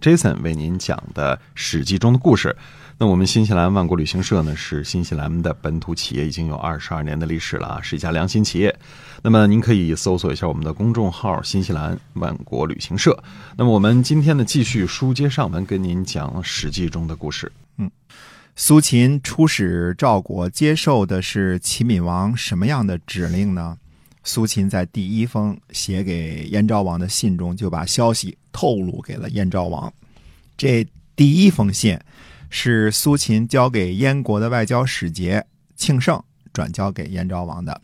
[0.00, 2.56] Jason 为您讲的《史记》中的故事。
[2.96, 8.74] 那我们新西兰万国旅行社呢，是新西兰的本土企业，已经有二十二年的历史了啊，是一家良心企业。
[9.22, 13.22] 那么您可以搜索一下我们的公众号“新西兰万国旅行社”。
[13.56, 17.50] 那么我们今天呢，继续书接上文，跟您讲《史记》中的故事。
[17.78, 17.90] 嗯，
[18.56, 23.76] 苏秦出使赵国，接受的是齐闵王什么样的指令呢？
[24.24, 29.92] 苏秦在第一封写给燕昭王的信中，就把消息透露给了燕昭王。
[30.56, 31.98] 这第一封信。
[32.52, 35.46] 是苏秦交给燕国的外交使节
[35.76, 36.20] 庆盛
[36.52, 37.80] 转交给燕昭王的。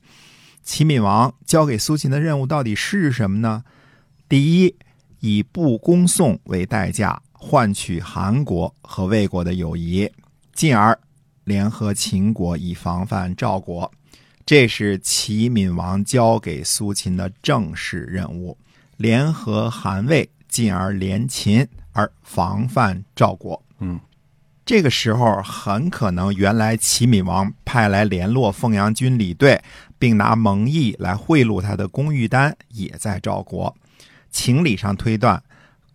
[0.65, 3.63] 齐闵王交给苏秦的任务到底是什么呢？
[4.29, 4.75] 第一，
[5.21, 10.11] 以不攻宋为代价，换取韩国和魏国的友谊，
[10.53, 10.99] 进而
[11.45, 13.89] 联合秦国以防范赵国。
[14.47, 18.57] 这是齐闵王交给苏秦的正式任务：
[18.97, 23.61] 联合韩魏，进而联秦，而防范赵国。
[23.81, 23.99] 嗯。
[24.65, 29.61] 这个时候，很可能原来齐闵王派来联络凤阳军李队，
[29.99, 33.77] 并拿蒙毅来贿赂他的龚玉丹也在赵国。
[34.31, 35.43] 情理上推断，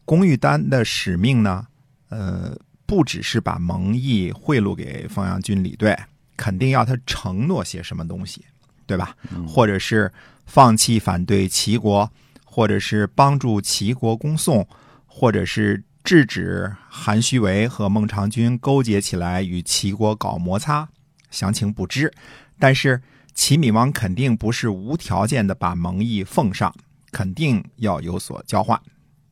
[0.03, 1.67] 龚玉丹的使命呢，
[2.09, 5.97] 呃，不只是把蒙毅贿赂给凤阳军李队，
[6.42, 8.44] 肯定要他承诺些什么东西，
[8.88, 9.16] 对吧？
[9.47, 10.11] 或者是
[10.45, 12.09] 放弃反对齐国，
[12.44, 14.67] 或者是帮助齐国攻宋，
[15.06, 15.84] 或者是。
[16.03, 20.89] 制止韩虚为和孟尝君勾结起来与齐国搞摩擦，
[21.30, 22.12] 详情不知。
[22.58, 23.00] 但是
[23.36, 26.73] 齐闵王肯定不是无条件的把蒙毅奉上，
[27.12, 28.81] 肯定要有所交换，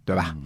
[0.05, 0.37] 对吧？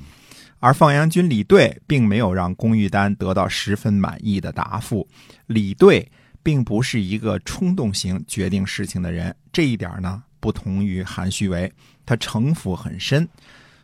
[0.59, 5.05] 而放羊军李队并没有让龚玉丹得到十分满意的答复。
[5.47, 6.09] 李队
[6.43, 11.71] 并不是一个冲动型决定事情的人，这一点呢不同于韩虚为，
[12.05, 13.27] 他城府很深。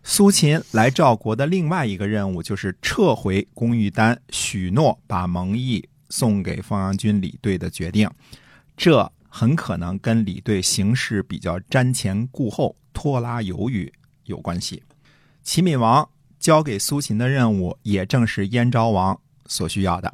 [0.04, 8.10] 苏秦来赵国的另外一个任务，就是撤回公玉丹许诺把蒙毅送给方阳军李队的决定。
[8.76, 13.92] 这很可能跟李队行事比较瞻前顾后、拖拉犹豫
[14.26, 14.82] 有关系。
[15.44, 16.08] 齐闵王
[16.40, 20.12] 交给苏秦的任务，也正是燕昭王所需要的。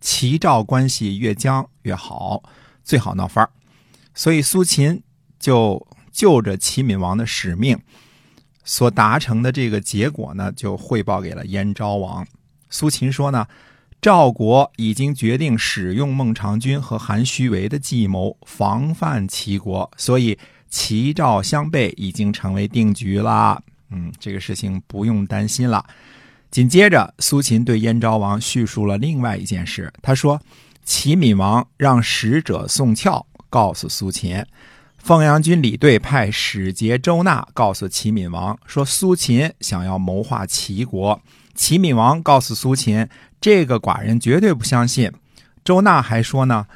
[0.00, 2.42] 齐赵关系越僵越好，
[2.82, 3.50] 最好闹翻儿。
[4.14, 5.02] 所以苏秦
[5.38, 7.78] 就就着齐闵王的使命。
[8.64, 12.26] 所达成的这个结果呢，就汇报给了燕昭王。
[12.68, 13.46] 苏秦说呢，
[14.02, 20.38] 赵国已经决定使用孟尝君和韩虚为的计谋防范齐国，所以
[20.68, 23.62] 齐赵相背已经成为定局了。
[23.90, 25.82] 嗯，这个事情不用担心了。
[26.50, 29.92] 紧接着，苏秦对燕昭王叙述了另外一件事。
[30.02, 30.40] 他说，
[30.84, 34.44] 齐闵王让使者宋翘告诉苏秦。
[34.96, 41.20] 凤阳军李队派使节周纳告诉齐闵王说：“苏秦想要谋划齐国。”
[41.54, 43.06] 齐闵王告诉苏秦
[43.40, 45.12] ：“这个寡人绝对不相信。”
[45.62, 46.66] 周纳还说呢：“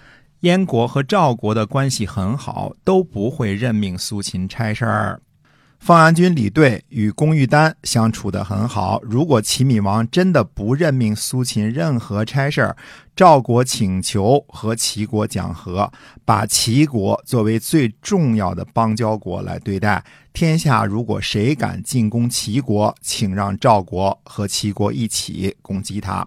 [0.41, 5.23] 燕国和赵国的关系很好，都不会任命苏秦差事儿。”
[5.83, 9.01] 方阳军李队与龚玉丹相处得很好。
[9.03, 12.77] 如果齐闵王真的不任命苏秦任何差事儿，
[13.17, 15.93] 赵国请求和齐国讲和，
[16.25, 20.05] 把齐国作为最重要的邦交国来对待。
[20.33, 26.25] 天下如果谁敢进攻齐国，请让赵国和齐国一起攻击他。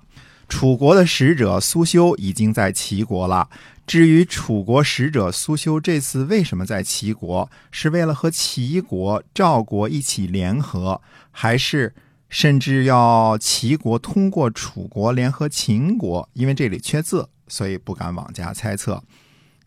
[0.48, 3.50] 楚国的使者苏修已经在齐国了。
[3.88, 11.94] 至于楚国使者苏修这次为什么在齐国，是为了和齐国、赵国一起联合，还是
[12.28, 16.28] 甚至要齐国通过楚国联合秦国？
[16.34, 19.04] 因为这里缺字，所以不敢妄加猜测。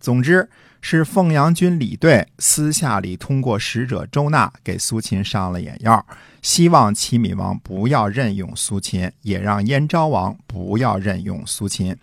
[0.01, 0.49] 总之，
[0.81, 6.07] 是凤阳军李队私下里通过使者周纳给苏秦上了眼药，
[6.41, 11.97] 希望齐闵王不要任用苏秦，也让燕昭王不要任用苏秦。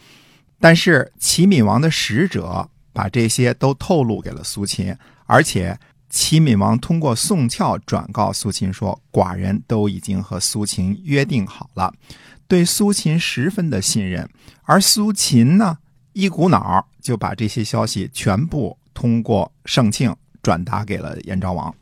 [0.60, 5.78] 但是齐闵王的使者把这些都透露给了苏秦，而且
[6.10, 11.94] 齐闵王通过宋翘转告苏秦说，寡人都已经和苏秦约定好了，
[12.48, 14.30] 对苏秦十分的信任。
[14.64, 15.78] 而苏秦呢，
[16.16, 21.76] 一股脑就把这些消息全部通过盛庆转达给了燕昭王。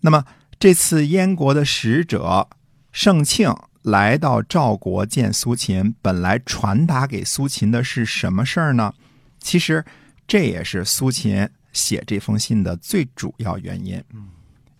[0.00, 0.24] 那么
[0.58, 2.48] 这次燕国的使者
[2.90, 3.54] 盛庆。
[3.82, 8.92] 来到赵国见苏秦，本来传达给苏秦的是什么事儿呢？
[9.38, 9.82] 其实
[10.28, 14.04] 这也是苏秦写这封信的最主要原因。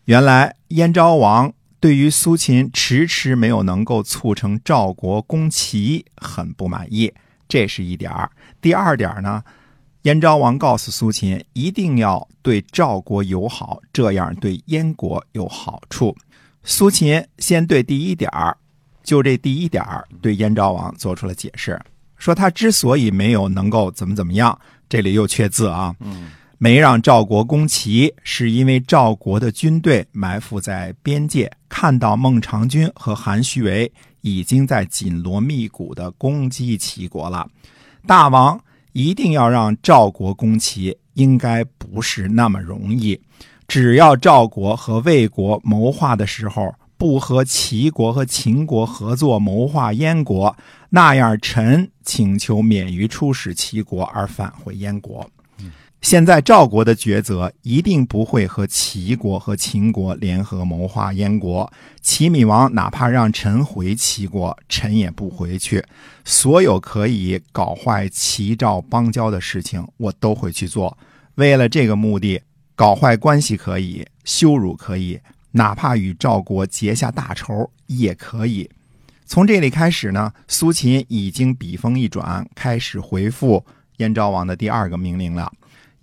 [0.05, 1.51] 原来燕昭王
[1.81, 7.15] 对于苏秦迟迟没有能够促成赵国攻齐很不满意，
[7.51, 8.31] 这是一点儿。
[8.63, 9.43] 第二点呢，
[10.03, 16.17] 燕昭王告诉苏秦，一定要对赵国友好，这样对燕国有好处。
[16.63, 18.57] 苏秦先对第一点儿，
[19.03, 21.79] 就这第一点儿对燕昭王做出了解释，
[22.17, 24.59] 说他之所以没有能够怎么怎么样，
[24.89, 26.31] 这里又缺字啊，嗯
[26.63, 33.91] 没让赵国攻齐，是因为赵国的军队埋伏在边界，看到孟尝君和韩须为
[34.21, 37.49] 已经在紧锣密鼓的攻击齐国了。
[38.07, 38.63] 大王
[38.93, 43.19] 一定要让赵国攻齐，应该不是那么容易。
[43.67, 50.55] 只要赵国和魏国谋划的时候不和齐国和秦国合作谋划燕国，
[50.91, 55.27] 那样臣请求免于出使齐国而返回燕国。
[56.01, 61.71] 现在赵国的抉择一定不会和齐国和秦国联合谋划燕国。
[62.01, 65.85] 齐闵王哪怕让臣回齐国，臣也不回去。
[66.25, 70.97] 所有可以搞坏齐赵邦交的事情，我都会去做。
[71.35, 72.41] 为了这个目的，
[72.75, 75.21] 搞坏关系可以，羞辱可以，
[75.53, 78.71] 哪怕与赵国结下大仇也可以。
[79.27, 83.65] 从这里开始呢，苏秦已经笔锋一转，开始回复
[83.99, 85.53] 燕昭王的第二个命令了。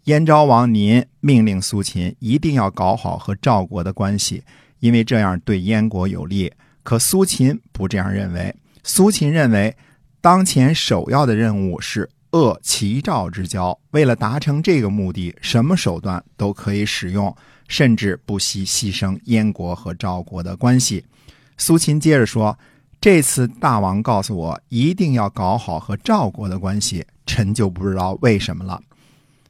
[0.07, 4.41] 燕昭王，您命令苏秦一定要搞好和赵国的关系，
[4.79, 6.49] 因为这样对燕国有利。
[6.81, 9.75] 可苏秦不这样认为，苏秦认为，
[10.21, 13.77] 当前首要的任务是遏齐赵之交。
[13.91, 17.35] 为了达成这个目的，什么手段都可以使用，
[17.67, 21.03] 甚至不惜牺牲燕国和赵国的关系。
[21.57, 22.57] 苏秦接着说
[23.01, 28.81] ：“这次大王告诉我一定要搞好和赵国的关系，臣就不知道为什么了。”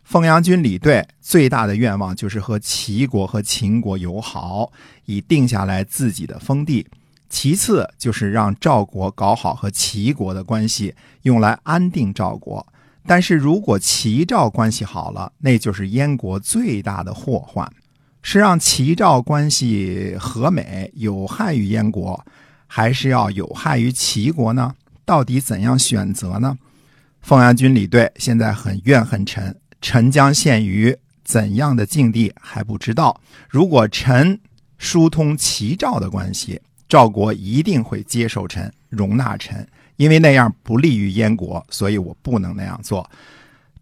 [0.07, 4.71] 凤阳军李队最大的愿望就是和齐国和秦国友好，
[5.03, 6.87] 以定下来自己的封地。
[7.29, 12.65] 其次就是让赵国搞好和齐国的关系，用来安定赵国。
[13.05, 17.69] 但是如果齐赵关系好了，那就是燕国最大的祸患。
[18.21, 22.25] 是让齐赵关系和美有害于燕国，
[22.65, 24.73] 还是要有害于齐国呢？
[25.03, 26.57] 到底怎样选择呢？
[27.19, 29.53] 凤阳军李队现在很怨恨臣。
[29.81, 33.19] 臣将陷于怎样的境地还不知道。
[33.49, 34.39] 如果臣
[34.77, 43.09] 疏通齐赵的关系，赵国一定会接受臣、容纳臣，因为那样不利于燕国，所以我不能那样做。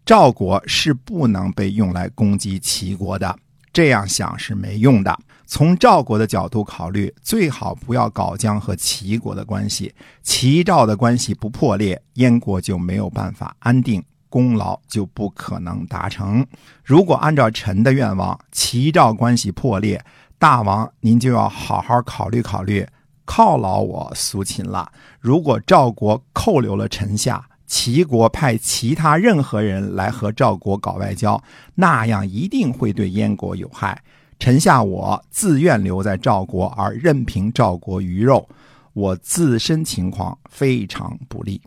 [0.04, 3.38] 赵国是不能被用来攻击齐国的，
[3.72, 5.18] 这样想是没用的。
[5.46, 14.02] 从赵国的角度考虑，最好不要搞僵和齐国的关系，齐赵的关系不破裂，燕国就没有办法安定。
[14.36, 16.46] 功劳就不可能达成。
[16.84, 20.04] 如果按照臣的愿望，齐赵关系破裂，
[20.38, 22.86] 大王您就要好好考虑考虑，
[23.24, 24.92] 犒劳我苏秦了。
[25.20, 31.42] 如果赵国扣留了臣下，齐国派其他任何人来和赵国搞外交，
[31.76, 34.02] 那样一定会对燕国有害。
[34.38, 38.46] 臣下我自愿留在赵国，而任凭赵国鱼肉，
[38.92, 41.58] 我自身情况非常不利。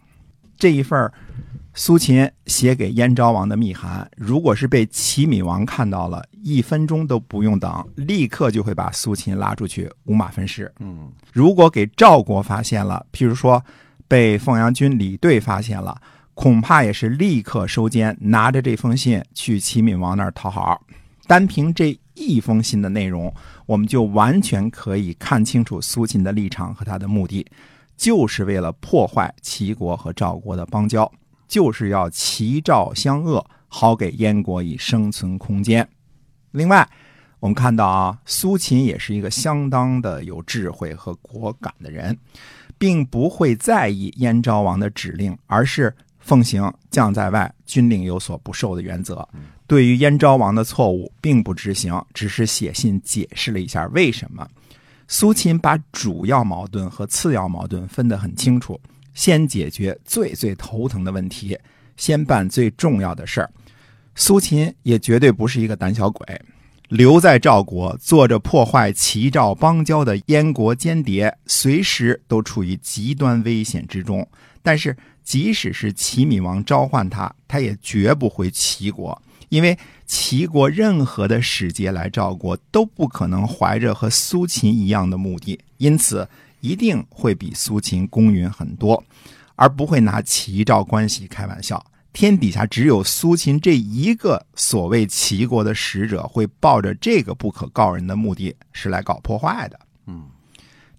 [0.55, 1.11] 这一份
[1.79, 10.69] 苏秦写给燕昭王的密函，如果是被齐闵王看到了，一分钟都不用等，立刻就会把苏秦拉出去五马分尸。
[10.81, 13.63] 嗯，如果给赵国发现了，譬如说
[14.09, 15.97] 被凤阳军李队发现了，
[16.33, 20.81] 恐怕也是立刻收监，拿着这封信去齐闵王那儿讨好。
[21.27, 23.33] 单凭这一封信的内容，
[23.65, 27.47] 我们就完全可以看清楚苏秦的立场和他的目的，
[27.95, 31.09] 就是为了破坏齐国和赵国的邦交。
[31.49, 35.85] 就是要齐赵相恶，好给燕国以生存空间。
[36.51, 36.87] 另外，
[37.41, 42.17] 我们看到啊，苏秦也是一个相当的有智慧和果敢的人，
[42.77, 49.27] 并不会在意燕昭王的指令，而是奉行“将在外，军令有所不受”的原则。
[49.65, 54.47] 对于燕昭王的错误，并不执行，只是写信解释了一下为什么。
[55.07, 58.79] 苏秦把主要矛盾和次要矛盾分得很清楚。
[59.19, 61.59] 先解决最最头疼的问题，
[61.97, 63.51] 先办最重要的事儿。
[64.15, 66.41] 苏秦也绝对不是一个胆小鬼，
[66.87, 74.25] 留在赵国做着破坏齐赵邦交的燕国间谍，随时都处于极端危险之中。
[74.61, 86.29] 但是，即使是齐闵王召唤他，他也绝不回齐国，因为齐国任何的使节来赵国都不可能怀着和苏秦一样的目的，因此。
[86.59, 89.03] 一定会比苏秦公允很多，
[89.55, 91.83] 而不会拿齐赵关系开玩笑。
[92.11, 99.79] 天底下只有苏秦这一个所谓齐国的使者会抱着这个不可告人的目的是来搞破坏的。
[100.07, 100.23] 嗯，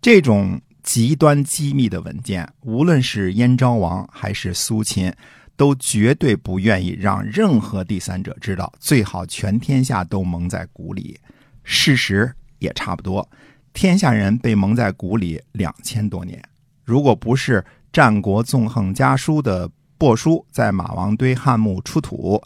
[0.00, 5.12] 这种极端机密的文件，无论是燕昭王还是苏秦，
[5.56, 11.18] 都绝对不愿意让任何第三者知道，最好全天下都蒙在鼓里。
[11.64, 13.28] 事实也差不多，
[13.72, 16.42] 天下人被蒙在鼓里两千多年，
[16.84, 22.42] 如果不是战国纵横家书的帛书在马王堆汉墓出土，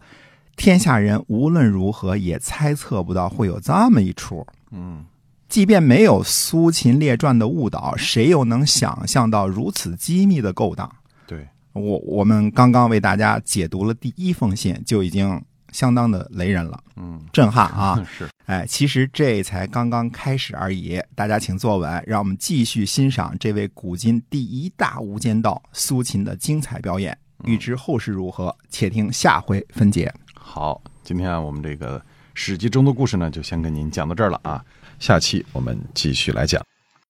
[0.57, 4.47] 天下人无论如何也猜测不到会有这么一出。
[4.71, 5.05] 嗯，
[5.49, 10.91] 即便没有苏秦列传的误导，谁又能想象到如此机密的勾当？
[11.27, 15.43] 对，我我们刚刚为大家解读了第一封信，就已经
[15.75, 18.01] 相当的雷人了，嗯，震撼啊！
[18.07, 21.03] 是，哎，其实这才刚刚开始而已。
[21.17, 27.19] 大家请坐稳，让我们继续欣赏这位古今第一大无间道苏秦的精彩表演。
[27.45, 30.15] 欲知后事如何，且听下回分解。
[30.33, 31.99] 好，今天啊，我们这个
[32.35, 34.65] 《史记》中的故事呢，就先跟您讲到这儿了啊，
[35.01, 36.65] 下期我们继续来讲。